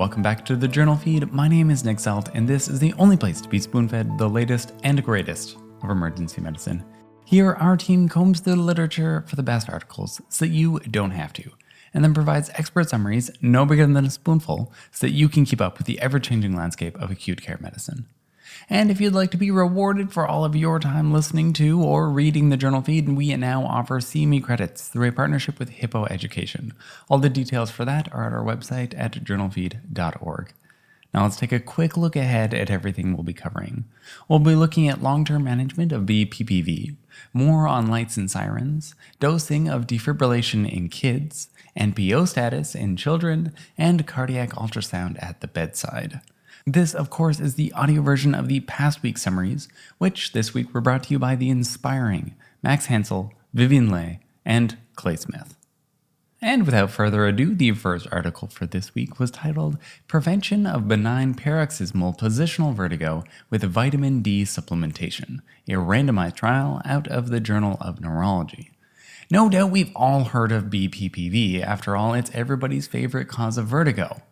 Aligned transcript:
welcome 0.00 0.22
back 0.22 0.46
to 0.46 0.56
the 0.56 0.66
Journal 0.66 0.96
Feed. 0.96 1.30
My 1.30 1.46
name 1.46 1.70
is 1.70 1.84
Nick 1.84 2.00
Salt, 2.00 2.30
and 2.32 2.48
this 2.48 2.68
is 2.68 2.78
the 2.78 2.94
only 2.94 3.18
place 3.18 3.38
to 3.42 3.50
be 3.50 3.58
spoon 3.58 3.86
fed 3.86 4.16
the 4.16 4.26
latest 4.26 4.72
and 4.82 5.04
greatest 5.04 5.58
of 5.82 5.90
emergency 5.90 6.40
medicine. 6.40 6.82
Here, 7.26 7.52
our 7.52 7.76
team 7.76 8.08
combs 8.08 8.40
the 8.40 8.56
literature 8.56 9.26
for 9.28 9.36
the 9.36 9.42
best 9.42 9.68
articles 9.68 10.18
so 10.30 10.46
that 10.46 10.52
you 10.52 10.78
don't 10.90 11.10
have 11.10 11.34
to, 11.34 11.50
and 11.92 12.02
then 12.02 12.14
provides 12.14 12.48
expert 12.54 12.88
summaries 12.88 13.30
no 13.42 13.66
bigger 13.66 13.86
than 13.86 14.06
a 14.06 14.10
spoonful 14.10 14.72
so 14.90 15.06
that 15.06 15.12
you 15.12 15.28
can 15.28 15.44
keep 15.44 15.60
up 15.60 15.76
with 15.76 15.86
the 15.86 16.00
ever 16.00 16.18
changing 16.18 16.56
landscape 16.56 16.96
of 16.98 17.10
acute 17.10 17.42
care 17.42 17.58
medicine. 17.60 18.06
And 18.68 18.90
if 18.90 19.00
you'd 19.00 19.12
like 19.12 19.30
to 19.32 19.36
be 19.36 19.50
rewarded 19.50 20.12
for 20.12 20.26
all 20.26 20.44
of 20.44 20.56
your 20.56 20.78
time 20.78 21.12
listening 21.12 21.52
to 21.54 21.82
or 21.82 22.10
reading 22.10 22.48
the 22.48 22.56
journal 22.56 22.82
feed, 22.82 23.08
we 23.08 23.34
now 23.36 23.64
offer 23.64 24.00
CME 24.00 24.42
credits 24.42 24.88
through 24.88 25.08
a 25.08 25.12
partnership 25.12 25.58
with 25.58 25.70
Hippo 25.70 26.06
Education. 26.06 26.72
All 27.08 27.18
the 27.18 27.28
details 27.28 27.70
for 27.70 27.84
that 27.84 28.12
are 28.12 28.26
at 28.26 28.32
our 28.32 28.44
website 28.44 28.94
at 28.96 29.24
journalfeed.org. 29.24 30.52
Now 31.12 31.24
let's 31.24 31.36
take 31.36 31.52
a 31.52 31.58
quick 31.58 31.96
look 31.96 32.14
ahead 32.14 32.54
at 32.54 32.70
everything 32.70 33.14
we'll 33.14 33.24
be 33.24 33.32
covering. 33.32 33.84
We'll 34.28 34.38
be 34.38 34.54
looking 34.54 34.88
at 34.88 35.02
long-term 35.02 35.42
management 35.42 35.90
of 35.90 36.02
BPPV, 36.02 36.94
more 37.32 37.66
on 37.66 37.88
lights 37.88 38.16
and 38.16 38.30
sirens, 38.30 38.94
dosing 39.18 39.68
of 39.68 39.88
defibrillation 39.88 40.70
in 40.70 40.88
kids, 40.88 41.50
NPO 41.76 42.28
status 42.28 42.74
in 42.76 42.96
children, 42.96 43.52
and 43.76 44.06
cardiac 44.06 44.50
ultrasound 44.50 45.20
at 45.22 45.40
the 45.40 45.48
bedside. 45.48 46.20
This, 46.66 46.94
of 46.94 47.10
course, 47.10 47.40
is 47.40 47.54
the 47.54 47.72
audio 47.72 48.02
version 48.02 48.34
of 48.34 48.48
the 48.48 48.60
past 48.60 49.02
week's 49.02 49.22
summaries, 49.22 49.68
which 49.98 50.32
this 50.32 50.52
week 50.52 50.72
were 50.74 50.80
brought 50.80 51.04
to 51.04 51.10
you 51.10 51.18
by 51.18 51.34
the 51.36 51.50
inspiring 51.50 52.34
Max 52.62 52.86
Hansel, 52.86 53.32
Vivian 53.54 53.90
Leigh, 53.90 54.20
and 54.44 54.76
Clay 54.94 55.16
Smith. 55.16 55.56
And 56.42 56.64
without 56.64 56.90
further 56.90 57.26
ado, 57.26 57.54
the 57.54 57.72
first 57.72 58.06
article 58.10 58.48
for 58.48 58.64
this 58.64 58.94
week 58.94 59.18
was 59.18 59.30
titled 59.30 59.76
Prevention 60.08 60.66
of 60.66 60.88
Benign 60.88 61.34
Paroxysmal 61.34 62.14
Positional 62.14 62.74
Vertigo 62.74 63.24
with 63.50 63.62
Vitamin 63.62 64.22
D 64.22 64.44
Supplementation, 64.44 65.40
a 65.68 65.72
randomized 65.72 66.36
trial 66.36 66.80
out 66.86 67.06
of 67.08 67.28
the 67.28 67.40
Journal 67.40 67.76
of 67.80 68.00
Neurology. 68.00 68.70
No 69.30 69.50
doubt 69.50 69.70
we've 69.70 69.94
all 69.94 70.24
heard 70.24 70.50
of 70.50 70.64
BPPV, 70.64 71.62
after 71.62 71.94
all, 71.94 72.14
it's 72.14 72.30
everybody's 72.32 72.86
favorite 72.86 73.28
cause 73.28 73.58
of 73.58 73.66
vertigo. 73.66 74.22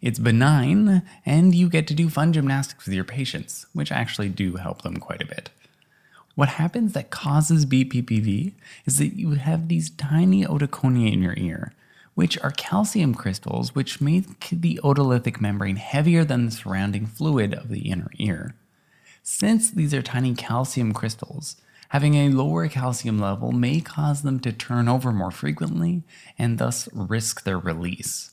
It's 0.00 0.18
benign, 0.18 1.02
and 1.26 1.54
you 1.54 1.68
get 1.68 1.86
to 1.88 1.94
do 1.94 2.08
fun 2.08 2.32
gymnastics 2.32 2.86
with 2.86 2.94
your 2.94 3.04
patients, 3.04 3.66
which 3.72 3.90
actually 3.90 4.28
do 4.28 4.56
help 4.56 4.82
them 4.82 4.98
quite 4.98 5.22
a 5.22 5.26
bit. 5.26 5.50
What 6.34 6.50
happens 6.50 6.92
that 6.92 7.10
causes 7.10 7.66
BPPV 7.66 8.52
is 8.86 8.98
that 8.98 9.18
you 9.18 9.32
have 9.32 9.66
these 9.66 9.90
tiny 9.90 10.44
otoconia 10.44 11.12
in 11.12 11.20
your 11.20 11.34
ear, 11.36 11.72
which 12.14 12.38
are 12.38 12.52
calcium 12.52 13.12
crystals 13.12 13.74
which 13.74 14.00
make 14.00 14.48
the 14.50 14.80
otolithic 14.84 15.40
membrane 15.40 15.76
heavier 15.76 16.24
than 16.24 16.46
the 16.46 16.52
surrounding 16.52 17.06
fluid 17.06 17.54
of 17.54 17.68
the 17.68 17.90
inner 17.90 18.10
ear. 18.18 18.54
Since 19.24 19.72
these 19.72 19.92
are 19.92 20.00
tiny 20.00 20.32
calcium 20.34 20.92
crystals, 20.92 21.56
having 21.88 22.14
a 22.14 22.28
lower 22.28 22.68
calcium 22.68 23.18
level 23.18 23.50
may 23.50 23.80
cause 23.80 24.22
them 24.22 24.38
to 24.40 24.52
turn 24.52 24.88
over 24.88 25.10
more 25.10 25.32
frequently 25.32 26.02
and 26.38 26.58
thus 26.58 26.88
risk 26.92 27.42
their 27.42 27.58
release. 27.58 28.30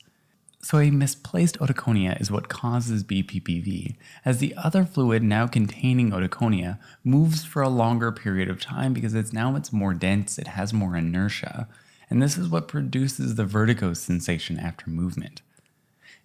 So, 0.66 0.80
a 0.80 0.90
misplaced 0.90 1.60
otoconia 1.60 2.20
is 2.20 2.32
what 2.32 2.50
causes 2.50 3.04
BPPV, 3.04 3.98
as 4.26 4.40
the 4.40 4.56
other 4.58 4.84
fluid 4.84 5.22
now 5.22 5.46
containing 5.46 6.10
otoconia 6.10 6.80
moves 7.04 7.46
for 7.46 7.62
a 7.62 7.70
longer 7.70 8.12
period 8.12 8.50
of 8.50 8.60
time 8.60 8.92
because 8.92 9.14
it's 9.14 9.32
now 9.32 9.56
it's 9.56 9.72
more 9.72 9.94
dense, 9.94 10.40
it 10.40 10.48
has 10.48 10.74
more 10.74 10.98
inertia, 10.98 11.68
and 12.10 12.20
this 12.20 12.36
is 12.36 12.50
what 12.50 12.68
produces 12.68 13.36
the 13.36 13.46
vertigo 13.46 13.94
sensation 13.94 14.58
after 14.58 14.90
movement. 14.90 15.44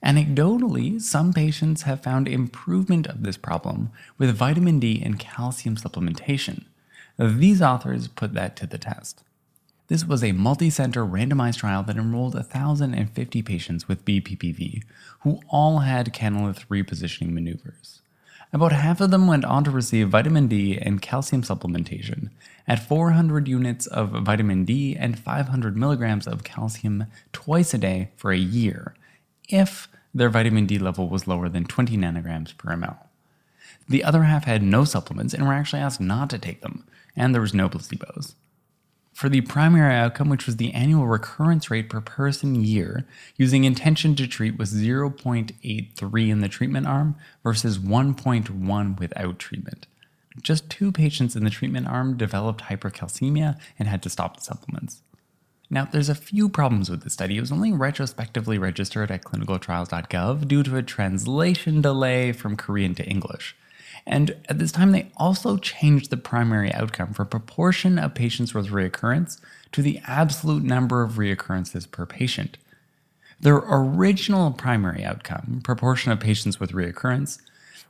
Anecdotally, 0.03 1.03
some 1.03 1.35
patients 1.35 1.83
have 1.83 2.03
found 2.03 2.27
improvement 2.27 3.07
of 3.09 3.23
this 3.23 3.37
problem 3.37 3.91
with 4.17 4.35
vitamin 4.35 4.81
D 4.81 5.03
and 5.05 5.19
calcium 5.19 5.77
supplementation. 5.77 6.65
These 7.19 7.61
authors 7.61 8.09
put 8.09 8.33
that 8.33 8.57
to 8.57 8.67
the 8.67 8.79
test. 8.79 9.23
This 9.91 10.07
was 10.07 10.23
a 10.23 10.31
multi-center 10.31 11.05
randomized 11.05 11.57
trial 11.57 11.83
that 11.83 11.97
enrolled 11.97 12.35
1,050 12.35 13.43
patients 13.43 13.89
with 13.89 14.05
BPPV, 14.05 14.85
who 15.23 15.41
all 15.49 15.81
had 15.81 16.15
canalith 16.15 16.65
repositioning 16.69 17.33
maneuvers. 17.33 18.01
About 18.53 18.71
half 18.71 19.01
of 19.01 19.11
them 19.11 19.27
went 19.27 19.45
on 19.45 19.65
to 19.65 19.71
receive 19.73 20.09
vitamin 20.09 20.47
D 20.47 20.79
and 20.79 21.03
calcium 21.03 21.43
supplementation 21.43 22.31
at 22.69 22.87
400 22.87 23.49
units 23.49 23.89
of 23.89 24.11
vitamin 24.11 24.65
D 24.65 24.97
and 24.97 25.19
500 25.19 25.77
milligrams 25.77 26.29
of 26.29 26.45
calcium 26.45 27.07
twice 27.33 27.75
a 27.75 27.79
day 27.79 28.13
for 28.15 28.31
a 28.31 28.39
year, 28.39 28.95
if 29.49 29.89
their 30.15 30.31
vitamin 30.31 30.67
D 30.67 30.79
level 30.79 31.09
was 31.09 31.27
lower 31.27 31.49
than 31.49 31.65
20 31.65 31.97
nanograms 31.97 32.57
per 32.57 32.77
ml. 32.77 32.97
The 33.89 34.05
other 34.05 34.23
half 34.23 34.45
had 34.45 34.63
no 34.63 34.85
supplements 34.85 35.35
and 35.35 35.49
were 35.49 35.53
actually 35.53 35.83
asked 35.83 36.01
not 36.01 36.31
to 36.31 36.39
take 36.39 36.61
them, 36.61 36.87
and 37.17 37.35
there 37.35 37.43
was 37.43 37.53
no 37.53 37.69
placebos. 37.69 38.35
For 39.21 39.29
the 39.29 39.43
primary 39.43 39.95
outcome, 39.95 40.31
which 40.31 40.47
was 40.47 40.57
the 40.57 40.73
annual 40.73 41.07
recurrence 41.07 41.71
rate 41.71 41.91
per 41.91 42.01
person 42.01 42.55
year, 42.55 43.05
using 43.37 43.65
intention 43.65 44.17
to 44.17 44.27
treat 44.27 44.57
was 44.57 44.73
0.83 44.73 46.31
in 46.31 46.41
the 46.41 46.49
treatment 46.49 46.87
arm 46.87 47.17
versus 47.45 47.79
1.1 47.79 48.99
without 48.99 49.39
treatment. 49.39 49.87
Just 50.41 50.71
two 50.71 50.91
patients 50.91 51.37
in 51.37 51.45
the 51.45 51.51
treatment 51.51 51.87
arm 51.87 52.17
developed 52.17 52.63
hypercalcemia 52.63 53.61
and 53.79 53.89
had 53.89 54.03
to 54.05 54.09
stop 54.09 54.39
the 54.39 54.43
supplements. 54.43 55.03
Now, 55.69 55.85
there's 55.85 56.09
a 56.09 56.15
few 56.15 56.49
problems 56.49 56.89
with 56.89 57.03
the 57.03 57.11
study. 57.11 57.37
It 57.37 57.41
was 57.41 57.53
only 57.53 57.73
retrospectively 57.73 58.57
registered 58.57 59.11
at 59.11 59.25
clinicaltrials.gov 59.25 60.49
due 60.49 60.63
to 60.63 60.77
a 60.79 60.83
translation 60.83 61.83
delay 61.83 62.33
from 62.33 62.57
Korean 62.57 62.95
to 62.95 63.05
English. 63.05 63.55
And 64.07 64.37
at 64.49 64.59
this 64.59 64.73
time, 64.73 64.93
they 64.93 65.11
also 65.17 65.57
changed 65.57 66.11
the 66.11 66.17
primary 66.17 66.73
outcome 66.73 67.13
for 67.13 67.25
proportion 67.25 67.99
of 67.99 68.15
patients 68.15 68.55
with 68.55 68.69
reoccurrence 68.69 69.41
to 69.73 69.83
the 69.83 70.01
absolute 70.07 70.63
number 70.63 71.03
of 71.03 71.13
reoccurrences 71.13 71.91
per 71.91 72.07
patient. 72.07 72.57
Their 73.41 73.57
original 73.57 74.51
primary 74.51 75.05
outcome, 75.05 75.61
proportion 75.65 76.13
of 76.13 76.21
patients 76.21 76.61
with 76.61 76.73
reoccurrence, 76.73 77.41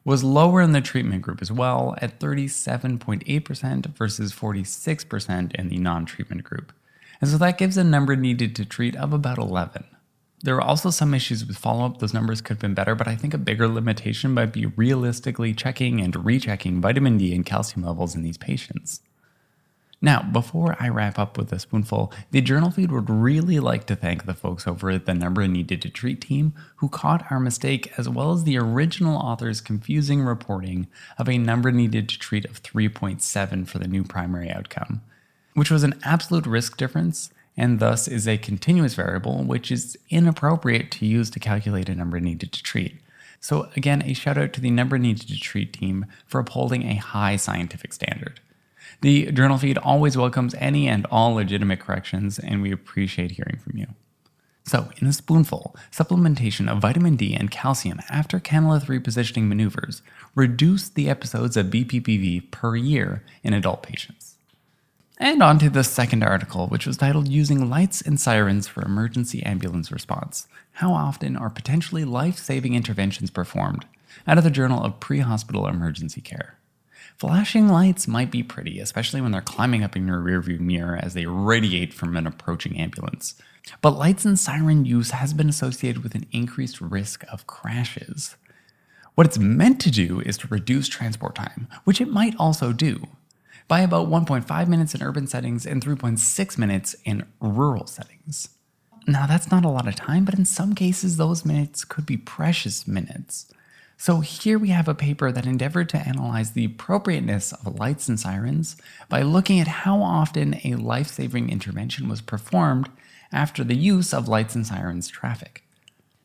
was 0.05 0.25
lower 0.25 0.61
in 0.61 0.73
the 0.73 0.81
treatment 0.81 1.23
group 1.23 1.43
as 1.43 1.53
well 1.53 1.95
at 2.01 2.19
37.8% 2.19 3.87
versus 3.87 4.33
46% 4.33 5.55
in 5.55 5.69
the 5.69 5.79
non 5.79 6.07
treatment 6.07 6.45
group. 6.45 6.73
And 7.21 7.29
so 7.29 7.37
that 7.39 7.59
gives 7.59 7.77
a 7.77 7.85
number 7.85 8.17
needed 8.17 8.57
to 8.57 8.65
treat 8.65 8.97
of 8.97 9.13
about 9.13 9.39
11. 9.39 9.85
There 10.43 10.57
are 10.57 10.63
also 10.63 10.91
some 10.91 11.13
issues 11.13 11.45
with 11.45 11.59
follow 11.59 11.85
up. 11.85 11.99
Those 11.99 12.15
numbers 12.15 12.41
could 12.41 12.55
have 12.55 12.61
been 12.61 12.75
better, 12.75 12.95
but 12.95 13.07
I 13.07 13.15
think 13.15 13.35
a 13.35 13.39
bigger 13.39 13.69
limitation 13.69 14.33
might 14.33 14.53
be 14.53 14.67
realistically 14.67 15.53
checking 15.53 16.01
and 16.01 16.25
rechecking 16.25 16.81
vitamin 16.81 17.19
D 17.19 17.35
and 17.35 17.45
calcium 17.45 17.85
levels 17.85 18.15
in 18.15 18.23
these 18.23 18.39
patients. 18.39 19.03
Now, 20.03 20.23
before 20.23 20.77
I 20.81 20.89
wrap 20.89 21.19
up 21.19 21.37
with 21.37 21.53
a 21.53 21.59
spoonful, 21.59 22.11
the 22.31 22.41
journal 22.41 22.71
feed 22.71 22.91
would 22.91 23.11
really 23.11 23.61
like 23.61 23.85
to 23.87 23.97
thank 23.97 24.25
the 24.25 24.33
folks 24.33 24.67
over 24.67 24.89
at 24.89 25.05
the 25.05 25.13
Number 25.13 25.47
Needed 25.47 25.83
to 25.83 25.91
Treat 25.91 26.23
team 26.23 26.55
who 26.77 26.89
caught 26.89 27.31
our 27.31 27.39
mistake, 27.39 27.93
as 27.99 28.09
well 28.09 28.33
as 28.33 28.45
the 28.45 28.57
original 28.57 29.19
author's 29.19 29.61
confusing 29.61 30.23
reporting 30.23 30.87
of 31.19 31.29
a 31.29 31.37
number 31.37 31.71
needed 31.71 32.09
to 32.09 32.19
treat 32.19 32.47
of 32.47 32.63
3.7 32.63 33.69
for 33.69 33.79
the 33.79 33.87
new 33.87 34.03
primary 34.03 34.51
outcome, 34.51 35.03
which 35.53 35.71
was 35.71 35.83
an 35.83 36.01
absolute 36.03 36.47
risk 36.47 36.79
difference 36.79 37.29
and 37.57 37.79
thus 37.79 38.09
is 38.09 38.27
a 38.27 38.39
continuous 38.39 38.95
variable, 38.95 39.43
which 39.45 39.71
is 39.71 39.99
inappropriate 40.09 40.91
to 40.93 41.07
use 41.07 41.31
to 41.31 41.41
calculate 41.41 41.89
a 41.89 41.95
number 41.95 42.21
needed 42.21 42.53
to 42.53 42.63
treat. 42.63 43.01
So, 43.41 43.71
again, 43.75 44.03
a 44.03 44.13
shout 44.13 44.37
out 44.37 44.53
to 44.55 44.61
the 44.61 44.71
number 44.71 44.99
needed 44.99 45.29
to 45.29 45.41
treat 45.41 45.73
team 45.73 46.07
for 46.27 46.41
upholding 46.41 46.83
a 46.83 46.97
high 46.97 47.37
scientific 47.37 47.93
standard. 47.93 48.41
The 49.01 49.33
journal 49.33 49.57
feed 49.57 49.79
always 49.79 50.17
welcomes 50.17 50.55
any 50.57 50.87
and 50.87 51.07
all 51.07 51.35
legitimate 51.35 51.81
corrections, 51.81 52.39
and 52.39 52.61
we 52.61 52.71
appreciate 52.71 53.33
hearing 53.33 53.59
from 53.59 53.79
you. 53.79 53.87
So, 54.67 54.91
in 54.99 55.07
a 55.07 55.13
spoonful, 55.13 55.75
supplementation 55.91 56.71
of 56.71 56.83
vitamin 56.83 57.17
D 57.17 57.35
and 57.35 57.51
calcium 57.51 58.01
after 58.11 58.39
canalith 58.39 58.87
repositioning 58.87 59.49
maneuvers 59.49 60.03
reduce 60.35 60.89
the 60.89 61.09
episodes 61.09 61.57
of 61.57 61.67
BPPV 61.67 62.51
per 62.51 62.77
year 62.77 63.25
in 63.43 63.55
adult 63.55 63.83
patients. 63.83 64.30
And 65.23 65.43
on 65.43 65.59
to 65.59 65.69
the 65.69 65.85
second 65.85 66.23
article, 66.23 66.67
which 66.69 66.87
was 66.87 66.97
titled 66.97 67.29
Using 67.29 67.69
Lights 67.69 68.01
and 68.01 68.19
Sirens 68.19 68.67
for 68.67 68.83
Emergency 68.83 69.43
Ambulance 69.43 69.93
Response 69.93 70.49
How 70.73 70.95
Often 70.95 71.37
Are 71.37 71.51
Potentially 71.51 72.07
Life 72.07 72.39
Saving 72.39 72.73
Interventions 72.75 73.31
Performed? 73.31 73.85
out 74.27 74.39
of 74.39 74.45
the 74.45 74.51
Journal 74.51 74.83
of 74.83 74.99
Pre 74.99 75.19
Hospital 75.19 75.67
Emergency 75.67 76.23
Care. 76.23 76.57
Flashing 77.19 77.69
lights 77.69 78.09
might 78.09 78.31
be 78.31 78.43
pretty, 78.43 78.81
especially 78.81 79.21
when 79.21 79.31
they're 79.31 79.43
climbing 79.43 79.85
up 79.85 79.95
in 79.95 80.07
your 80.07 80.23
rearview 80.23 80.59
mirror 80.59 80.99
as 80.99 81.13
they 81.13 81.27
radiate 81.27 81.93
from 81.93 82.17
an 82.17 82.27
approaching 82.27 82.79
ambulance. 82.81 83.35
But 83.83 83.99
lights 83.99 84.25
and 84.25 84.39
siren 84.39 84.87
use 84.87 85.11
has 85.11 85.35
been 85.35 85.51
associated 85.51 86.03
with 86.03 86.15
an 86.15 86.25
increased 86.33 86.81
risk 86.81 87.27
of 87.31 87.47
crashes. 87.47 88.37
What 89.17 89.27
it's 89.27 89.39
meant 89.39 89.83
to 89.83 89.91
do 89.91 90.21
is 90.21 90.39
to 90.39 90.49
reduce 90.49 90.89
transport 90.89 91.35
time, 91.35 91.69
which 91.85 92.01
it 92.01 92.09
might 92.09 92.35
also 92.39 92.73
do, 92.73 93.07
by 93.71 93.83
about 93.83 94.11
1.5 94.11 94.67
minutes 94.67 94.97
in 94.97 95.03
urban 95.03 95.29
settings 95.29 95.65
and 95.65 95.81
3.6 95.81 96.59
minutes 96.59 96.97
in 97.05 97.25
rural 97.41 97.87
settings. 97.87 98.49
now 99.07 99.29
that's 99.29 99.49
not 99.49 99.65
a 99.65 99.69
lot 99.69 99.87
of 99.87 99.95
time, 99.95 100.25
but 100.25 100.35
in 100.35 100.45
some 100.45 100.75
cases, 100.75 101.17
those 101.17 101.45
minutes 101.45 101.85
could 101.85 102.05
be 102.05 102.17
precious 102.17 102.89
minutes. 102.89 103.47
So 103.97 104.21
here 104.21 104.59
we 104.59 104.71
have 104.71 104.89
a 104.89 104.95
paper 104.95 105.31
that 105.31 105.47
endeavored 105.47 105.89
to 105.91 105.99
analyze 105.99 106.51
the 106.51 106.65
appropriateness 106.65 107.53
of 107.53 107.79
lights 107.79 108.09
and 108.09 108.19
sirens 108.19 108.77
by 109.09 109.23
looking 109.23 109.61
at 109.61 109.69
how 109.69 110.03
often 110.03 110.61
a 110.65 110.75
life 110.75 111.07
saving 111.07 111.49
intervention 111.49 112.09
was 112.09 112.21
performed 112.21 112.91
after 113.33 113.63
the 113.63 113.77
use 113.77 114.13
of 114.13 114.27
lights 114.27 114.57
and 114.57 114.67
sirens 114.67 115.07
traffic. 115.07 115.63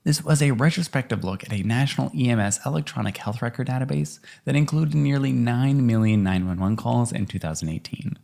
This 0.05 0.23
was 0.23 0.39
a 0.39 0.51
retrospective 0.51 1.23
look 1.23 1.43
at 1.43 1.51
a 1.51 1.63
national 1.63 2.11
EMS 2.15 2.59
electronic 2.63 3.17
health 3.17 3.41
record 3.41 3.67
database 3.67 4.19
that 4.45 4.55
included 4.55 4.93
nearly 4.93 5.31
9 5.31 5.85
million 5.85 6.21
911 6.21 6.77
calls 6.77 7.11
in 7.11 7.25
2018. 7.25 8.15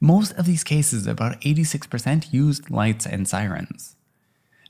Most 0.00 0.32
of 0.32 0.46
these 0.46 0.64
cases, 0.64 1.06
about 1.06 1.38
86%, 1.42 2.32
used 2.32 2.70
lights 2.70 3.04
and 3.04 3.28
sirens. 3.28 3.94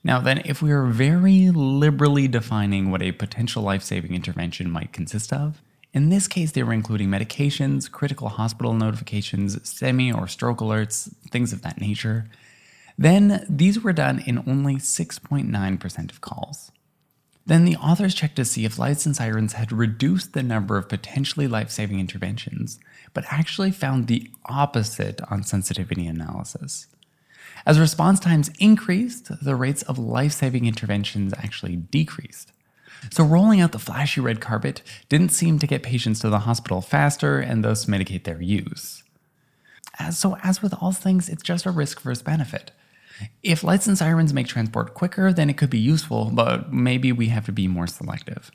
Now, 0.03 0.19
then, 0.19 0.43
if 0.45 0.61
we 0.61 0.73
are 0.73 0.87
very 0.87 1.51
liberally 1.51 2.27
defining 2.27 2.91
what 2.91 3.03
a 3.03 3.13
potential 3.13 3.63
life 3.63 3.85
saving 3.85 4.13
intervention 4.13 4.69
might 4.69 4.93
consist 4.93 5.33
of, 5.33 5.63
in 5.95 6.09
this 6.09 6.27
case, 6.27 6.51
they 6.51 6.65
were 6.65 6.73
including 6.73 7.09
medications, 7.09 7.89
critical 7.89 8.31
hospital 8.31 8.75
notifications, 8.75 9.57
STEMI 9.59 10.13
or 10.13 10.27
stroke 10.27 10.59
alerts, 10.59 11.15
things 11.31 11.53
of 11.53 11.63
that 11.63 11.81
nature. 11.81 12.27
Then 13.03 13.45
these 13.49 13.81
were 13.81 13.93
done 13.93 14.23
in 14.29 14.45
only 14.47 14.77
6.9% 14.77 16.11
of 16.13 16.21
calls. 16.21 16.71
Then 17.45 17.65
the 17.65 17.75
authors 17.75 18.15
checked 18.15 18.37
to 18.37 18.45
see 18.45 18.65
if 18.65 18.79
lights 18.79 19.05
and 19.05 19.17
sirens 19.17 19.55
had 19.55 19.73
reduced 19.73 20.35
the 20.35 20.43
number 20.45 20.77
of 20.77 20.89
potentially 20.89 21.49
life 21.49 21.69
saving 21.69 21.99
interventions, 21.99 22.79
but 23.13 23.25
actually 23.29 23.73
found 23.73 24.07
the 24.07 24.31
opposite 24.47 25.21
on 25.29 25.43
sensitivity 25.43 26.07
analysis. 26.07 26.87
As 27.67 27.81
response 27.81 28.21
times 28.21 28.53
increased, 28.61 29.33
the 29.45 29.57
rates 29.57 29.83
of 29.83 29.99
life 29.99 30.31
saving 30.31 30.67
interventions 30.67 31.35
actually 31.37 31.75
decreased. 31.75 32.53
So, 33.11 33.25
rolling 33.25 33.61
out 33.61 33.73
the 33.73 33.81
flashy 33.81 34.21
red 34.21 34.41
carpet 34.41 34.81
didn't 35.09 35.31
seem 35.31 35.59
to 35.59 35.67
get 35.67 35.83
patients 35.83 36.21
to 36.21 36.31
the 36.31 36.47
hospital 36.47 36.81
faster 36.81 37.41
and 37.41 37.65
thus 37.65 37.89
mitigate 37.89 38.23
their 38.23 38.41
use. 38.41 39.03
As, 39.99 40.17
so, 40.17 40.37
as 40.45 40.63
with 40.63 40.73
all 40.81 40.93
things, 40.93 41.29
it's 41.29 41.43
just 41.43 41.67
a 41.67 41.73
risk 41.73 42.01
versus 42.01 42.23
benefit. 42.23 42.71
If 43.43 43.65
lights 43.65 43.87
and 43.87 43.99
sirens 43.99 44.33
make 44.33 44.47
transport 44.47 44.95
quicker, 44.95 45.33
then 45.33 45.51
it 45.51 45.57
could 45.57 45.71
be 45.71 45.79
useful, 45.79 46.31
but 46.33 46.73
maybe 46.73 47.13
we 47.13 47.29
have 47.29 47.47
to 47.47 47.53
be 47.53 47.69
more 47.69 47.87
selective. 47.87 48.51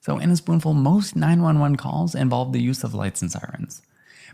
So, 0.00 0.18
in 0.18 0.30
a 0.30 0.36
spoonful, 0.36 0.74
most 0.74 1.14
911 1.14 1.76
calls 1.76 2.14
involve 2.14 2.52
the 2.52 2.60
use 2.60 2.82
of 2.82 2.94
lights 2.94 3.22
and 3.22 3.30
sirens 3.30 3.82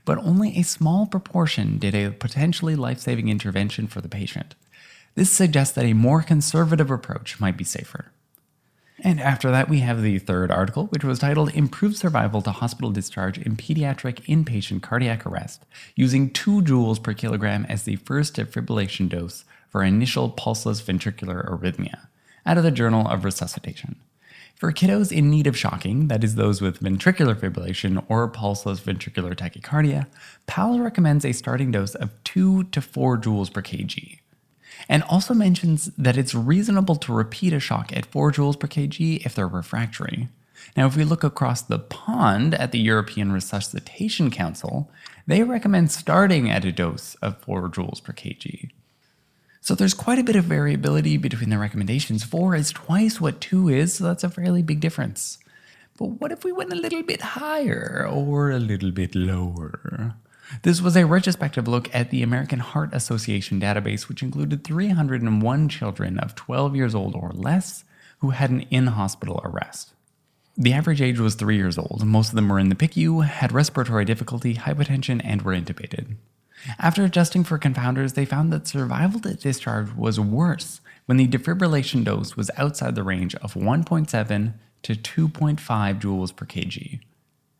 but 0.08 0.17
only 0.25 0.56
a 0.56 0.62
small 0.62 1.05
proportion 1.05 1.76
did 1.76 1.94
a 1.94 2.11
potentially 2.11 2.75
life 2.75 2.99
saving 2.99 3.29
intervention 3.29 3.87
for 3.87 4.00
the 4.00 4.08
patient. 4.08 4.55
This 5.17 5.31
suggests 5.31 5.75
that 5.75 5.85
a 5.85 5.93
more 5.93 6.23
conservative 6.23 6.91
approach 6.91 7.38
might 7.38 7.58
be 7.58 7.64
safer. 7.64 8.11
And 9.00 9.20
after 9.20 9.50
that, 9.50 9.69
we 9.69 9.81
have 9.81 10.00
the 10.00 10.19
third 10.19 10.50
article, 10.50 10.87
which 10.87 11.05
was 11.05 11.19
titled 11.19 11.55
Improved 11.55 11.96
Survival 11.96 12.41
to 12.41 12.52
Hospital 12.52 12.91
Discharge 12.91 13.37
in 13.37 13.55
Pediatric 13.55 14.25
Inpatient 14.25 14.81
Cardiac 14.81 15.26
Arrest, 15.26 15.67
using 15.94 16.31
2 16.31 16.62
joules 16.62 17.02
per 17.02 17.12
kilogram 17.12 17.67
as 17.69 17.82
the 17.82 17.96
first 17.96 18.34
defibrillation 18.37 19.11
dose 19.11 19.44
for 19.69 19.82
initial 19.82 20.31
pulseless 20.31 20.81
ventricular 20.81 21.49
arrhythmia, 21.49 22.09
out 22.47 22.59
of 22.59 22.65
the 22.65 22.70
Journal 22.70 23.06
of 23.06 23.25
Resuscitation. 23.25 23.97
For 24.59 24.73
kiddos 24.73 25.17
in 25.17 25.31
need 25.31 25.47
of 25.47 25.56
shocking, 25.56 26.09
that 26.09 26.25
is, 26.25 26.35
those 26.35 26.61
with 26.61 26.81
ventricular 26.81 27.37
fibrillation 27.37 28.05
or 28.09 28.26
pulseless 28.26 28.81
ventricular 28.81 29.32
tachycardia, 29.32 30.09
PAL 30.49 30.81
recommends 30.81 31.25
a 31.25 31.31
starting 31.31 31.70
dose 31.70 31.94
of 31.94 32.11
2 32.25 32.65
to 32.65 32.81
4 32.81 33.19
joules 33.19 33.53
per 33.53 33.62
kg. 33.62 34.19
And 34.88 35.05
also 35.05 35.32
mentions 35.32 35.87
that 35.97 36.17
it's 36.17 36.35
reasonable 36.35 36.97
to 36.97 37.12
repeat 37.12 37.53
a 37.53 37.61
shock 37.61 37.97
at 37.97 38.06
4 38.06 38.32
joules 38.32 38.59
per 38.59 38.67
kg 38.67 39.25
if 39.25 39.32
they're 39.32 39.47
refractory. 39.47 40.29
Now, 40.76 40.87
if 40.87 40.97
we 40.97 41.05
look 41.05 41.23
across 41.23 41.62
the 41.62 41.79
pond 41.79 42.55
at 42.55 42.73
the 42.73 42.81
European 42.81 43.31
Resuscitation 43.31 44.29
Council, 44.29 44.91
they 45.26 45.44
recommend 45.44 45.93
starting 45.93 46.50
at 46.50 46.65
a 46.65 46.73
dose 46.73 47.15
of 47.23 47.41
4 47.43 47.69
joules 47.69 48.03
per 48.03 48.12
kg. 48.12 48.70
So 49.69 49.75
there's 49.75 49.93
quite 49.93 50.19
a 50.19 50.25
bit 50.25 50.35
of 50.35 50.47
variability 50.47 51.19
between 51.19 51.50
the 51.50 51.59
recommendations. 51.59 52.25
Four 52.25 52.55
is 52.55 52.73
twice 52.73 53.20
what 53.20 53.38
two 53.38 53.69
is, 53.69 53.93
so 53.93 54.05
that's 54.05 54.25
a 54.25 54.31
fairly 54.31 54.62
big 54.62 54.81
difference. 54.81 55.37
But 55.99 56.06
what 56.06 56.32
if 56.32 56.43
we 56.43 56.53
went 56.53 56.73
a 56.73 56.75
little 56.75 57.03
bit 57.03 57.20
higher 57.20 58.09
or 58.11 58.50
a 58.50 58.59
little 58.59 58.93
bit 58.93 59.15
lower? 59.15 60.15
This 60.62 60.81
was 60.81 60.97
a 60.97 61.05
retrospective 61.05 61.69
look 61.69 61.94
at 61.94 62.09
the 62.09 62.23
American 62.23 62.61
Heart 62.61 62.94
Association 62.94 63.61
database, 63.61 64.09
which 64.09 64.23
included 64.23 64.65
301 64.65 65.69
children 65.69 66.19
of 66.19 66.35
12 66.35 66.75
years 66.75 66.94
old 66.94 67.15
or 67.15 67.32
less 67.35 67.85
who 68.20 68.31
had 68.31 68.49
an 68.49 68.62
in 68.70 68.87
hospital 68.87 69.38
arrest. 69.44 69.93
The 70.56 70.73
average 70.73 71.03
age 71.03 71.20
was 71.20 71.35
three 71.35 71.56
years 71.56 71.76
old. 71.76 72.06
Most 72.06 72.31
of 72.31 72.37
them 72.37 72.49
were 72.49 72.59
in 72.59 72.70
the 72.70 72.75
PICU, 72.75 73.26
had 73.26 73.53
respiratory 73.53 74.06
difficulty, 74.06 74.55
hypotension, 74.55 75.20
and 75.23 75.43
were 75.43 75.53
intubated. 75.53 76.17
After 76.78 77.05
adjusting 77.05 77.44
for 77.44 77.58
confounders, 77.58 78.14
they 78.14 78.25
found 78.25 78.52
that 78.52 78.66
survival 78.66 79.20
to 79.20 79.34
discharge 79.34 79.93
was 79.93 80.19
worse 80.20 80.81
when 81.06 81.16
the 81.16 81.28
defibrillation 81.28 82.05
dose 82.05 82.37
was 82.37 82.50
outside 82.56 82.94
the 82.94 83.02
range 83.02 83.34
of 83.37 83.55
1.7 83.55 84.55
to 84.82 84.94
2.5 84.94 86.00
joules 86.00 86.34
per 86.34 86.46
kg. 86.46 87.00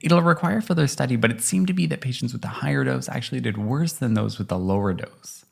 It'll 0.01 0.23
require 0.23 0.61
further 0.61 0.87
study, 0.87 1.17
but 1.17 1.31
it 1.31 1.41
seemed 1.41 1.67
to 1.67 1.73
be 1.73 1.87
that 1.87 2.01
patients 2.01 2.33
with 2.33 2.43
the 2.43 2.49
higher 2.49 2.85
dose 2.85 3.09
actually 3.09 3.41
did 3.41 3.59
worse 3.59 3.93
than 3.93 4.15
those 4.15 4.39
with 4.39 4.49
the 4.49 4.59
lower 4.59 4.93
dose. 4.93 5.45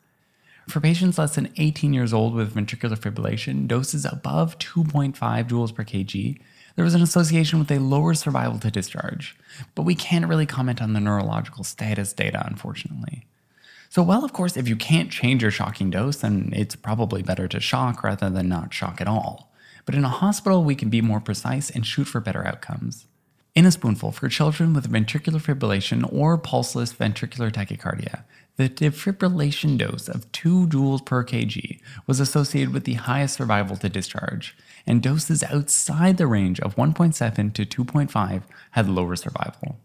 For 0.68 0.80
patients 0.80 1.18
less 1.18 1.34
than 1.34 1.52
18 1.56 1.94
years 1.94 2.12
old 2.12 2.34
with 2.34 2.54
ventricular 2.54 2.98
fibrillation, 2.98 3.66
doses 3.66 4.04
above 4.04 4.58
2.5 4.58 5.14
joules 5.48 5.74
per 5.74 5.84
kg, 5.84 6.38
there 6.74 6.84
was 6.84 6.94
an 6.94 7.02
association 7.02 7.58
with 7.58 7.70
a 7.70 7.78
lower 7.78 8.14
survival 8.14 8.58
to 8.58 8.70
discharge, 8.70 9.36
but 9.74 9.82
we 9.82 9.94
can't 9.94 10.26
really 10.26 10.46
comment 10.46 10.82
on 10.82 10.92
the 10.92 11.00
neurological 11.00 11.64
status 11.64 12.12
data, 12.12 12.44
unfortunately. 12.46 13.26
So, 13.88 14.02
well, 14.02 14.24
of 14.24 14.32
course, 14.32 14.56
if 14.56 14.68
you 14.68 14.76
can't 14.76 15.10
change 15.10 15.42
your 15.42 15.50
shocking 15.50 15.90
dose, 15.90 16.16
then 16.16 16.52
it's 16.54 16.76
probably 16.76 17.22
better 17.22 17.48
to 17.48 17.60
shock 17.60 18.02
rather 18.02 18.28
than 18.28 18.48
not 18.48 18.74
shock 18.74 19.00
at 19.00 19.08
all. 19.08 19.52
But 19.84 19.94
in 19.94 20.04
a 20.04 20.08
hospital, 20.08 20.64
we 20.64 20.74
can 20.74 20.90
be 20.90 21.00
more 21.00 21.20
precise 21.20 21.70
and 21.70 21.86
shoot 21.86 22.04
for 22.04 22.20
better 22.20 22.46
outcomes. 22.46 23.06
In 23.54 23.64
a 23.64 23.72
spoonful, 23.72 24.12
for 24.12 24.28
children 24.28 24.74
with 24.74 24.92
ventricular 24.92 25.40
fibrillation 25.40 26.06
or 26.12 26.36
pulseless 26.36 26.92
ventricular 26.92 27.50
tachycardia, 27.50 28.24
the 28.56 28.68
defibrillation 28.68 29.78
dose 29.78 30.08
of 30.08 30.30
2 30.32 30.66
joules 30.66 31.04
per 31.04 31.24
kg 31.24 31.80
was 32.06 32.20
associated 32.20 32.74
with 32.74 32.84
the 32.84 32.94
highest 32.94 33.36
survival 33.36 33.76
to 33.76 33.88
discharge, 33.88 34.56
and 34.86 35.02
doses 35.02 35.42
outside 35.44 36.16
the 36.16 36.26
range 36.26 36.60
of 36.60 36.76
1.7 36.76 37.54
to 37.54 37.84
2.5 37.84 38.42
had 38.72 38.88
lower 38.90 39.16
survival. 39.16 39.78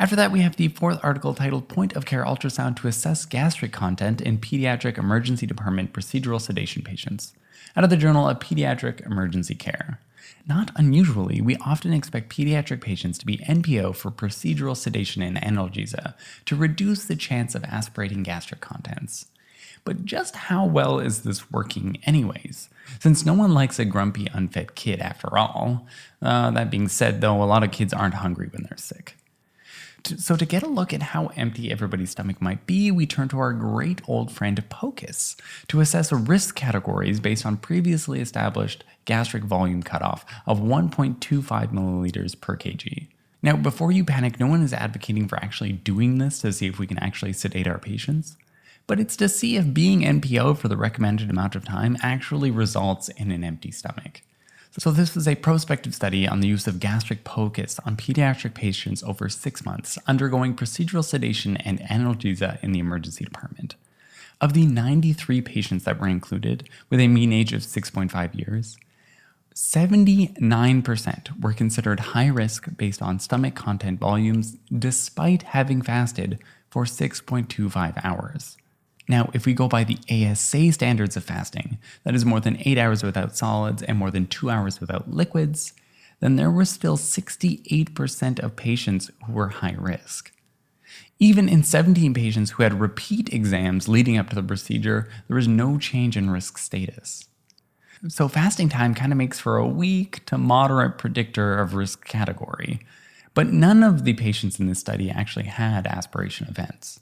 After 0.00 0.16
that, 0.16 0.32
we 0.32 0.40
have 0.40 0.56
the 0.56 0.68
fourth 0.68 0.98
article 1.02 1.34
titled 1.34 1.68
Point 1.68 1.94
of 1.94 2.06
Care 2.06 2.24
Ultrasound 2.24 2.76
to 2.76 2.88
Assess 2.88 3.26
Gastric 3.26 3.70
Content 3.70 4.22
in 4.22 4.38
Pediatric 4.38 4.96
Emergency 4.96 5.44
Department 5.44 5.92
Procedural 5.92 6.40
Sedation 6.40 6.80
Patients, 6.80 7.34
out 7.76 7.84
of 7.84 7.90
the 7.90 7.98
Journal 7.98 8.26
of 8.26 8.38
Pediatric 8.38 9.04
Emergency 9.04 9.54
Care. 9.54 10.00
Not 10.48 10.70
unusually, 10.74 11.42
we 11.42 11.56
often 11.56 11.92
expect 11.92 12.34
pediatric 12.34 12.80
patients 12.80 13.18
to 13.18 13.26
be 13.26 13.36
NPO 13.46 13.94
for 13.94 14.10
procedural 14.10 14.74
sedation 14.74 15.20
and 15.20 15.36
analgesia 15.36 16.14
to 16.46 16.56
reduce 16.56 17.04
the 17.04 17.14
chance 17.14 17.54
of 17.54 17.62
aspirating 17.64 18.22
gastric 18.22 18.62
contents. 18.62 19.26
But 19.84 20.06
just 20.06 20.34
how 20.34 20.64
well 20.64 20.98
is 20.98 21.24
this 21.24 21.50
working, 21.50 21.98
anyways? 22.06 22.70
Since 23.00 23.26
no 23.26 23.34
one 23.34 23.52
likes 23.52 23.78
a 23.78 23.84
grumpy, 23.84 24.28
unfed 24.32 24.74
kid 24.74 25.00
after 25.00 25.36
all. 25.36 25.86
Uh, 26.22 26.50
that 26.52 26.70
being 26.70 26.88
said, 26.88 27.20
though, 27.20 27.42
a 27.42 27.44
lot 27.44 27.62
of 27.62 27.70
kids 27.70 27.92
aren't 27.92 28.14
hungry 28.14 28.48
when 28.50 28.62
they're 28.62 28.78
sick. 28.78 29.16
So, 30.04 30.36
to 30.36 30.46
get 30.46 30.62
a 30.62 30.68
look 30.68 30.92
at 30.92 31.02
how 31.02 31.26
empty 31.36 31.70
everybody's 31.70 32.10
stomach 32.10 32.40
might 32.40 32.66
be, 32.66 32.90
we 32.90 33.06
turn 33.06 33.28
to 33.28 33.38
our 33.38 33.52
great 33.52 34.00
old 34.08 34.30
friend 34.30 34.62
POCUS 34.68 35.36
to 35.68 35.80
assess 35.80 36.12
risk 36.12 36.54
categories 36.54 37.20
based 37.20 37.44
on 37.44 37.56
previously 37.56 38.20
established 38.20 38.84
gastric 39.04 39.44
volume 39.44 39.82
cutoff 39.82 40.24
of 40.46 40.60
1.25 40.60 41.18
milliliters 41.72 42.40
per 42.40 42.56
kg. 42.56 43.08
Now, 43.42 43.56
before 43.56 43.90
you 43.90 44.04
panic, 44.04 44.38
no 44.38 44.46
one 44.46 44.62
is 44.62 44.72
advocating 44.72 45.26
for 45.26 45.36
actually 45.36 45.72
doing 45.72 46.18
this 46.18 46.40
to 46.40 46.52
see 46.52 46.66
if 46.66 46.78
we 46.78 46.86
can 46.86 46.98
actually 46.98 47.32
sedate 47.32 47.66
our 47.66 47.78
patients, 47.78 48.36
but 48.86 49.00
it's 49.00 49.16
to 49.16 49.28
see 49.28 49.56
if 49.56 49.72
being 49.72 50.00
NPO 50.00 50.58
for 50.58 50.68
the 50.68 50.76
recommended 50.76 51.30
amount 51.30 51.54
of 51.54 51.64
time 51.64 51.96
actually 52.02 52.50
results 52.50 53.08
in 53.08 53.30
an 53.30 53.44
empty 53.44 53.70
stomach. 53.70 54.22
So, 54.78 54.92
this 54.92 55.16
was 55.16 55.26
a 55.26 55.34
prospective 55.34 55.96
study 55.96 56.28
on 56.28 56.38
the 56.38 56.46
use 56.46 56.68
of 56.68 56.78
gastric 56.78 57.24
POCUS 57.24 57.80
on 57.84 57.96
pediatric 57.96 58.54
patients 58.54 59.02
over 59.02 59.28
six 59.28 59.64
months 59.64 59.98
undergoing 60.06 60.54
procedural 60.54 61.04
sedation 61.04 61.56
and 61.56 61.80
analgesia 61.80 62.62
in 62.62 62.70
the 62.70 62.78
emergency 62.78 63.24
department. 63.24 63.74
Of 64.40 64.52
the 64.52 64.66
93 64.66 65.42
patients 65.42 65.84
that 65.84 65.98
were 65.98 66.06
included, 66.06 66.68
with 66.88 67.00
a 67.00 67.08
mean 67.08 67.32
age 67.32 67.52
of 67.52 67.62
6.5 67.62 68.34
years, 68.36 68.78
79% 69.56 71.42
were 71.42 71.52
considered 71.52 72.00
high 72.00 72.28
risk 72.28 72.68
based 72.76 73.02
on 73.02 73.18
stomach 73.18 73.56
content 73.56 73.98
volumes 73.98 74.56
despite 74.72 75.42
having 75.42 75.82
fasted 75.82 76.38
for 76.70 76.84
6.25 76.84 78.00
hours. 78.04 78.56
Now, 79.10 79.28
if 79.34 79.44
we 79.44 79.54
go 79.54 79.66
by 79.66 79.82
the 79.82 79.98
ASA 80.08 80.70
standards 80.70 81.16
of 81.16 81.24
fasting, 81.24 81.78
that 82.04 82.14
is 82.14 82.24
more 82.24 82.38
than 82.38 82.62
8 82.64 82.78
hours 82.78 83.02
without 83.02 83.36
solids 83.36 83.82
and 83.82 83.98
more 83.98 84.12
than 84.12 84.28
2 84.28 84.48
hours 84.48 84.80
without 84.80 85.10
liquids, 85.10 85.72
then 86.20 86.36
there 86.36 86.50
were 86.50 86.64
still 86.64 86.96
68% 86.96 88.38
of 88.38 88.54
patients 88.54 89.10
who 89.26 89.32
were 89.32 89.48
high 89.48 89.74
risk. 89.76 90.30
Even 91.18 91.48
in 91.48 91.64
17 91.64 92.14
patients 92.14 92.52
who 92.52 92.62
had 92.62 92.80
repeat 92.80 93.34
exams 93.34 93.88
leading 93.88 94.16
up 94.16 94.28
to 94.28 94.36
the 94.36 94.44
procedure, 94.44 95.08
there 95.26 95.36
was 95.36 95.48
no 95.48 95.76
change 95.76 96.16
in 96.16 96.30
risk 96.30 96.56
status. 96.56 97.26
So, 98.06 98.28
fasting 98.28 98.68
time 98.68 98.94
kind 98.94 99.10
of 99.10 99.18
makes 99.18 99.40
for 99.40 99.56
a 99.56 99.66
weak 99.66 100.24
to 100.26 100.38
moderate 100.38 100.98
predictor 100.98 101.58
of 101.58 101.74
risk 101.74 102.04
category, 102.04 102.78
but 103.34 103.48
none 103.48 103.82
of 103.82 104.04
the 104.04 104.14
patients 104.14 104.60
in 104.60 104.68
this 104.68 104.78
study 104.78 105.10
actually 105.10 105.46
had 105.46 105.88
aspiration 105.88 106.46
events. 106.48 107.00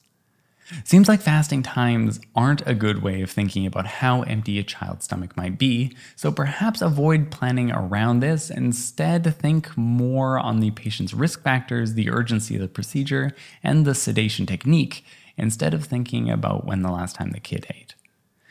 Seems 0.85 1.09
like 1.09 1.21
fasting 1.21 1.63
times 1.63 2.21
aren't 2.35 2.67
a 2.67 2.75
good 2.75 3.03
way 3.03 3.23
of 3.23 3.31
thinking 3.31 3.65
about 3.65 3.87
how 3.87 4.23
empty 4.23 4.59
a 4.59 4.63
child's 4.63 5.05
stomach 5.05 5.37
might 5.37 5.59
be, 5.59 5.97
so 6.15 6.31
perhaps 6.31 6.83
avoid 6.83 7.31
planning 7.31 7.73
around 7.73 8.21
this. 8.21 8.51
Instead, 8.51 9.35
think 9.37 9.77
more 9.77 10.39
on 10.39 10.61
the 10.61 10.71
patient's 10.73 11.15
risk 11.15 11.43
factors, 11.43 11.95
the 11.95 12.11
urgency 12.11 12.55
of 12.57 12.61
the 12.61 12.69
procedure, 12.69 13.33
and 13.63 13.85
the 13.85 13.95
sedation 13.95 14.45
technique, 14.45 15.05
instead 15.37 15.73
of 15.73 15.85
thinking 15.85 16.31
about 16.31 16.67
when 16.67 16.83
the 16.83 16.93
last 16.93 17.17
time 17.17 17.31
the 17.31 17.41
kid 17.41 17.67
ate. 17.71 17.95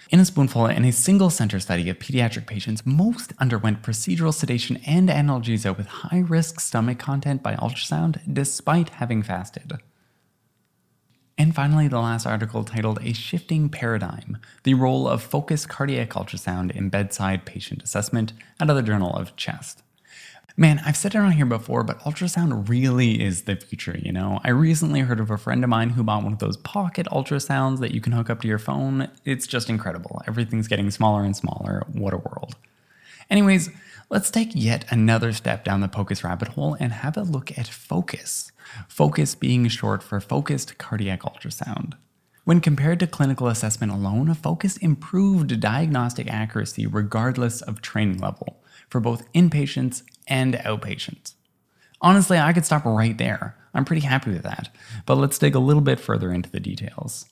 In 0.09 0.19
a 0.19 0.25
spoonful, 0.25 0.67
in 0.67 0.85
a 0.85 0.91
single 0.91 1.29
center 1.29 1.59
study 1.59 1.89
of 1.89 1.99
pediatric 1.99 2.47
patients, 2.47 2.85
most 2.85 3.33
underwent 3.39 3.83
procedural 3.83 4.33
sedation 4.33 4.77
and 4.87 5.09
analgesia 5.09 5.77
with 5.77 5.87
high 5.87 6.23
risk 6.25 6.61
stomach 6.61 6.97
content 6.97 7.43
by 7.43 7.55
ultrasound 7.55 8.21
despite 8.31 8.89
having 8.89 9.21
fasted. 9.21 9.79
And 11.39 11.53
finally, 11.53 11.87
the 11.87 11.99
last 11.99 12.25
article 12.25 12.63
titled 12.63 12.99
A 13.03 13.13
Shifting 13.13 13.69
Paradigm 13.69 14.37
The 14.63 14.73
Role 14.73 15.07
of 15.07 15.21
Focused 15.21 15.69
Cardiac 15.69 16.09
Ultrasound 16.09 16.75
in 16.75 16.89
Bedside 16.89 17.45
Patient 17.45 17.83
Assessment 17.83 18.33
the 18.59 18.81
Journal 18.81 19.15
of 19.15 19.35
Chest. 19.35 19.83
Man, 20.59 20.81
I've 20.83 20.97
said 20.97 21.13
it 21.13 21.19
on 21.19 21.33
here 21.33 21.45
before, 21.45 21.83
but 21.83 21.99
ultrasound 21.99 22.67
really 22.67 23.23
is 23.23 23.43
the 23.43 23.55
future, 23.55 23.95
you 24.01 24.11
know? 24.11 24.39
I 24.43 24.49
recently 24.49 25.01
heard 25.01 25.19
of 25.19 25.29
a 25.29 25.37
friend 25.37 25.63
of 25.63 25.69
mine 25.69 25.91
who 25.91 26.03
bought 26.03 26.23
one 26.23 26.33
of 26.33 26.39
those 26.39 26.57
pocket 26.57 27.05
ultrasounds 27.11 27.79
that 27.81 27.91
you 27.91 28.01
can 28.01 28.13
hook 28.13 28.31
up 28.31 28.41
to 28.41 28.47
your 28.47 28.57
phone. 28.57 29.07
It's 29.23 29.45
just 29.45 29.69
incredible. 29.69 30.23
Everything's 30.27 30.67
getting 30.67 30.89
smaller 30.89 31.23
and 31.23 31.35
smaller. 31.35 31.85
What 31.91 32.15
a 32.15 32.17
world. 32.17 32.55
Anyways, 33.29 33.69
let's 34.09 34.31
take 34.31 34.51
yet 34.53 34.85
another 34.89 35.33
step 35.33 35.63
down 35.63 35.81
the 35.81 35.87
POCUS 35.87 36.23
rabbit 36.23 36.49
hole 36.49 36.77
and 36.79 36.91
have 36.93 37.17
a 37.17 37.23
look 37.23 37.57
at 37.57 37.67
focus. 37.67 38.51
Focus 38.87 39.35
being 39.35 39.67
short 39.67 40.03
for 40.03 40.19
focused 40.19 40.77
cardiac 40.77 41.21
ultrasound. 41.21 41.93
When 42.45 42.61
compared 42.61 42.99
to 43.01 43.07
clinical 43.07 43.47
assessment 43.47 43.91
alone, 43.91 44.33
focus 44.33 44.77
improved 44.77 45.59
diagnostic 45.59 46.31
accuracy 46.31 46.87
regardless 46.87 47.61
of 47.61 47.81
training 47.81 48.19
level 48.19 48.63
for 48.89 49.01
both 49.01 49.29
inpatients 49.33 50.03
and 50.27 50.53
outpatients. 50.53 51.33
Honestly, 51.99 52.37
I 52.37 52.53
could 52.53 52.65
stop 52.65 52.85
right 52.85 53.17
there. 53.17 53.57
I'm 53.73 53.85
pretty 53.85 54.05
happy 54.05 54.31
with 54.31 54.43
that. 54.43 54.69
But 55.05 55.15
let's 55.15 55.37
dig 55.37 55.55
a 55.55 55.59
little 55.59 55.81
bit 55.81 55.99
further 55.99 56.31
into 56.31 56.49
the 56.49 56.59
details. 56.59 57.25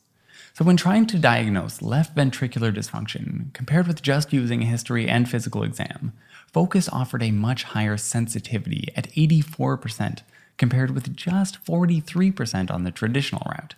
So, 0.56 0.66
when 0.66 0.78
trying 0.78 1.06
to 1.08 1.20
diagnose 1.20 1.82
left 1.82 2.16
ventricular 2.16 2.74
dysfunction, 2.74 3.54
compared 3.54 3.88
with 3.88 4.02
just 4.02 4.34
using 4.34 4.64
a 4.64 4.66
history 4.66 5.08
and 5.08 5.30
physical 5.30 5.64
exam, 5.64 6.14
Focus 6.56 6.88
offered 6.88 7.22
a 7.22 7.32
much 7.32 7.64
higher 7.64 7.98
sensitivity 7.98 8.88
at 8.96 9.12
84% 9.12 10.20
compared 10.58 10.92
with 10.92 11.14
just 11.14 11.62
43% 11.66 12.72
on 12.72 12.86
the 12.86 12.92
traditional 12.92 13.46
route. 13.46 13.76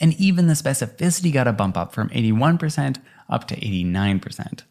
And 0.00 0.14
even 0.14 0.46
the 0.46 0.54
specificity 0.54 1.30
got 1.30 1.46
a 1.46 1.52
bump 1.52 1.76
up 1.76 1.92
from 1.92 2.08
81% 2.08 2.96
up 3.28 3.46
to 3.48 3.56
89%. 3.56 4.62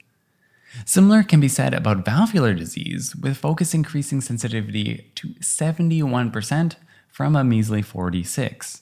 Similar 0.84 1.22
can 1.22 1.40
be 1.40 1.48
said 1.48 1.76
about 1.76 2.04
valvular 2.04 2.56
disease, 2.56 3.16
with 3.16 3.38
focus 3.38 3.76
increasing 3.76 4.20
sensitivity 4.20 5.12
to 5.14 5.28
71% 5.36 6.76
from 7.08 7.36
a 7.36 7.44
measly 7.44 7.84
46. 7.84 8.82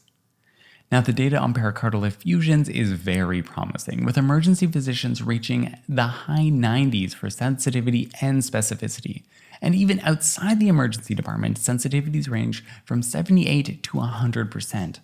Now, 0.91 1.01
the 1.01 1.13
data 1.13 1.37
on 1.37 1.53
pericardial 1.53 2.05
effusions 2.05 2.69
is 2.69 2.91
very 2.91 3.41
promising, 3.41 4.05
with 4.05 4.17
emergency 4.17 4.67
physicians 4.67 5.23
reaching 5.23 5.75
the 5.89 6.03
high 6.03 6.49
90s 6.51 7.13
for 7.13 7.29
sensitivity 7.29 8.09
and 8.21 8.41
specificity, 8.41 9.23
and 9.61 9.73
even 9.73 9.99
outside 10.01 10.59
the 10.59 10.67
emergency 10.67 11.15
department, 11.15 11.59
sensitivities 11.59 12.29
range 12.29 12.63
from 12.85 13.01
78 13.01 13.81
to 13.81 13.91
100%. 13.97 14.99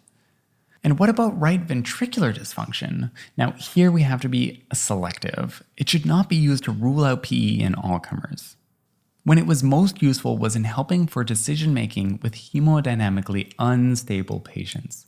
And 0.83 0.99
what 0.99 1.09
about 1.09 1.39
right 1.39 1.65
ventricular 1.65 2.33
dysfunction? 2.35 3.11
Now, 3.37 3.51
here 3.51 3.91
we 3.91 4.03
have 4.03 4.21
to 4.21 4.29
be 4.29 4.63
selective. 4.73 5.63
It 5.77 5.89
should 5.89 6.05
not 6.05 6.29
be 6.29 6.35
used 6.35 6.63
to 6.65 6.71
rule 6.71 7.03
out 7.03 7.23
PE 7.23 7.59
in 7.59 7.75
all 7.75 7.99
comers. 7.99 8.55
When 9.23 9.37
it 9.37 9.45
was 9.45 9.63
most 9.63 10.01
useful 10.01 10.37
was 10.37 10.55
in 10.55 10.63
helping 10.63 11.05
for 11.05 11.23
decision 11.23 11.73
making 11.73 12.19
with 12.23 12.33
hemodynamically 12.33 13.53
unstable 13.59 14.39
patients. 14.39 15.05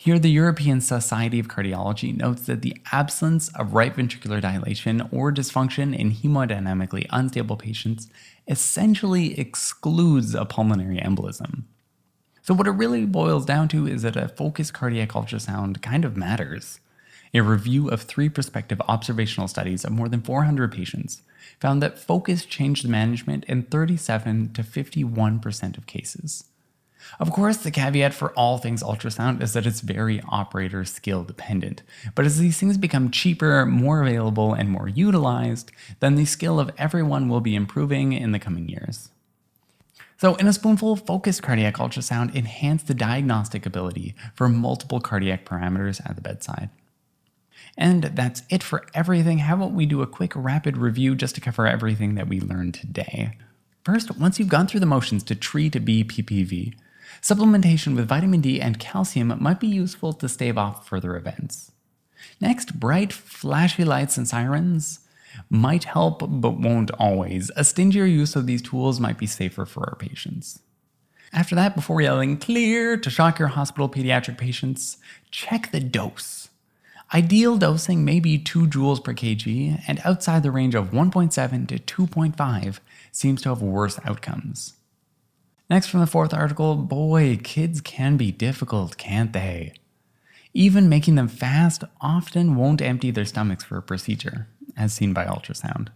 Here, 0.00 0.20
the 0.20 0.30
European 0.30 0.80
Society 0.80 1.40
of 1.40 1.48
Cardiology 1.48 2.16
notes 2.16 2.46
that 2.46 2.62
the 2.62 2.76
absence 2.92 3.48
of 3.56 3.74
right 3.74 3.92
ventricular 3.92 4.40
dilation 4.40 5.08
or 5.10 5.32
dysfunction 5.32 5.92
in 5.92 6.12
hemodynamically 6.12 7.06
unstable 7.10 7.56
patients 7.56 8.06
essentially 8.46 9.36
excludes 9.36 10.36
a 10.36 10.44
pulmonary 10.44 10.98
embolism. 10.98 11.64
So, 12.42 12.54
what 12.54 12.68
it 12.68 12.78
really 12.78 13.06
boils 13.06 13.44
down 13.44 13.66
to 13.70 13.88
is 13.88 14.02
that 14.02 14.14
a 14.14 14.28
focused 14.28 14.72
cardiac 14.72 15.08
ultrasound 15.08 15.82
kind 15.82 16.04
of 16.04 16.16
matters. 16.16 16.78
A 17.34 17.40
review 17.40 17.88
of 17.88 18.02
three 18.02 18.28
prospective 18.28 18.80
observational 18.82 19.48
studies 19.48 19.84
of 19.84 19.90
more 19.90 20.08
than 20.08 20.22
400 20.22 20.70
patients 20.70 21.22
found 21.58 21.82
that 21.82 21.98
focus 21.98 22.44
changed 22.44 22.86
management 22.86 23.44
in 23.46 23.64
37 23.64 24.52
to 24.52 24.62
51% 24.62 25.76
of 25.76 25.88
cases. 25.88 26.44
Of 27.20 27.32
course, 27.32 27.58
the 27.58 27.70
caveat 27.70 28.14
for 28.14 28.30
all 28.32 28.58
things 28.58 28.82
ultrasound 28.82 29.42
is 29.42 29.52
that 29.52 29.66
it's 29.66 29.80
very 29.80 30.22
operator 30.28 30.84
skill 30.84 31.24
dependent. 31.24 31.82
But 32.14 32.26
as 32.26 32.38
these 32.38 32.58
things 32.58 32.76
become 32.76 33.10
cheaper, 33.10 33.64
more 33.66 34.02
available, 34.02 34.52
and 34.52 34.68
more 34.68 34.88
utilized, 34.88 35.72
then 36.00 36.14
the 36.14 36.24
skill 36.24 36.60
of 36.60 36.70
everyone 36.78 37.28
will 37.28 37.40
be 37.40 37.54
improving 37.54 38.12
in 38.12 38.32
the 38.32 38.38
coming 38.38 38.68
years. 38.68 39.10
So, 40.20 40.34
in 40.34 40.48
a 40.48 40.52
spoonful, 40.52 40.96
focused 40.96 41.42
cardiac 41.42 41.76
ultrasound 41.76 42.34
enhanced 42.34 42.88
the 42.88 42.94
diagnostic 42.94 43.64
ability 43.64 44.16
for 44.34 44.48
multiple 44.48 45.00
cardiac 45.00 45.44
parameters 45.44 46.04
at 46.08 46.16
the 46.16 46.22
bedside. 46.22 46.70
And 47.76 48.02
that's 48.02 48.42
it 48.50 48.64
for 48.64 48.84
everything. 48.94 49.38
How 49.38 49.54
about 49.54 49.72
we 49.72 49.86
do 49.86 50.02
a 50.02 50.06
quick 50.08 50.32
rapid 50.34 50.76
review 50.76 51.14
just 51.14 51.36
to 51.36 51.40
cover 51.40 51.68
everything 51.68 52.16
that 52.16 52.26
we 52.26 52.40
learned 52.40 52.74
today? 52.74 53.38
First, 53.84 54.18
once 54.18 54.38
you've 54.38 54.48
gone 54.48 54.66
through 54.66 54.80
the 54.80 54.86
motions 54.86 55.22
to 55.24 55.36
treat 55.36 55.72
to 55.74 55.80
BPPV, 55.80 56.74
Supplementation 57.22 57.96
with 57.96 58.08
vitamin 58.08 58.40
D 58.40 58.60
and 58.60 58.78
calcium 58.78 59.34
might 59.40 59.60
be 59.60 59.66
useful 59.66 60.12
to 60.14 60.28
stave 60.28 60.58
off 60.58 60.88
further 60.88 61.16
events. 61.16 61.72
Next, 62.40 62.78
bright, 62.78 63.12
flashy 63.12 63.84
lights 63.84 64.16
and 64.16 64.26
sirens 64.26 65.00
might 65.50 65.84
help 65.84 66.20
but 66.20 66.58
won't 66.58 66.90
always. 66.92 67.50
A 67.56 67.64
stingier 67.64 68.06
use 68.06 68.34
of 68.34 68.46
these 68.46 68.62
tools 68.62 69.00
might 69.00 69.18
be 69.18 69.26
safer 69.26 69.66
for 69.66 69.88
our 69.88 69.96
patients. 69.96 70.60
After 71.32 71.54
that, 71.54 71.76
before 71.76 72.00
yelling 72.00 72.38
clear 72.38 72.96
to 72.96 73.10
shock 73.10 73.38
your 73.38 73.48
hospital 73.48 73.88
pediatric 73.88 74.38
patients, 74.38 74.96
check 75.30 75.70
the 75.70 75.80
dose. 75.80 76.48
Ideal 77.12 77.56
dosing 77.56 78.04
may 78.04 78.20
be 78.20 78.38
2 78.38 78.66
joules 78.66 79.02
per 79.02 79.14
kg, 79.14 79.82
and 79.86 80.00
outside 80.04 80.42
the 80.42 80.50
range 80.50 80.74
of 80.74 80.90
1.7 80.90 81.68
to 81.68 81.78
2.5 81.78 82.80
seems 83.12 83.42
to 83.42 83.48
have 83.50 83.62
worse 83.62 83.98
outcomes. 84.04 84.74
Next, 85.70 85.88
from 85.88 86.00
the 86.00 86.06
fourth 86.06 86.32
article, 86.32 86.76
boy, 86.76 87.38
kids 87.42 87.82
can 87.82 88.16
be 88.16 88.32
difficult, 88.32 88.96
can't 88.96 89.34
they? 89.34 89.74
Even 90.54 90.88
making 90.88 91.16
them 91.16 91.28
fast 91.28 91.84
often 92.00 92.56
won't 92.56 92.80
empty 92.80 93.10
their 93.10 93.26
stomachs 93.26 93.64
for 93.64 93.76
a 93.76 93.82
procedure, 93.82 94.48
as 94.76 94.94
seen 94.94 95.12
by 95.12 95.26
ultrasound. 95.26 95.88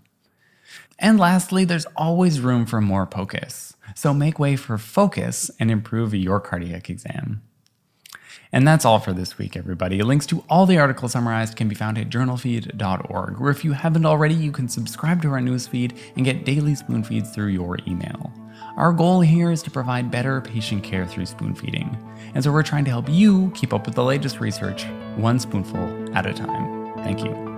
And 0.98 1.18
lastly, 1.18 1.64
there's 1.64 1.86
always 1.96 2.40
room 2.40 2.66
for 2.66 2.80
more 2.80 3.06
POCUS, 3.06 3.74
so 3.94 4.12
make 4.12 4.38
way 4.38 4.56
for 4.56 4.76
focus 4.76 5.50
and 5.58 5.70
improve 5.70 6.14
your 6.14 6.38
cardiac 6.38 6.90
exam. 6.90 7.42
And 8.52 8.66
that's 8.66 8.84
all 8.84 8.98
for 8.98 9.12
this 9.12 9.38
week, 9.38 9.56
everybody. 9.56 10.02
Links 10.02 10.26
to 10.26 10.44
all 10.48 10.66
the 10.66 10.78
articles 10.78 11.12
summarized 11.12 11.56
can 11.56 11.68
be 11.68 11.74
found 11.74 11.98
at 11.98 12.10
journalfeed.org, 12.10 13.38
where 13.38 13.50
if 13.50 13.64
you 13.64 13.72
haven't 13.72 14.06
already, 14.06 14.34
you 14.34 14.52
can 14.52 14.68
subscribe 14.68 15.22
to 15.22 15.30
our 15.30 15.40
newsfeed 15.40 15.96
and 16.16 16.24
get 16.24 16.44
daily 16.44 16.74
spoon 16.74 17.02
feeds 17.02 17.30
through 17.30 17.48
your 17.48 17.78
email. 17.86 18.32
Our 18.76 18.92
goal 18.92 19.20
here 19.20 19.50
is 19.50 19.62
to 19.64 19.70
provide 19.70 20.10
better 20.10 20.40
patient 20.40 20.82
care 20.82 21.06
through 21.06 21.26
spoon 21.26 21.54
feeding, 21.54 21.96
and 22.34 22.42
so 22.42 22.50
we're 22.50 22.62
trying 22.62 22.84
to 22.86 22.90
help 22.90 23.08
you 23.08 23.50
keep 23.54 23.74
up 23.74 23.84
with 23.86 23.94
the 23.94 24.04
latest 24.04 24.40
research, 24.40 24.84
one 25.16 25.38
spoonful 25.38 26.16
at 26.16 26.26
a 26.26 26.32
time. 26.32 26.94
Thank 26.98 27.22
you. 27.22 27.51